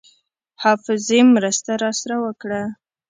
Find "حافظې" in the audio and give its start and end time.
0.61-1.19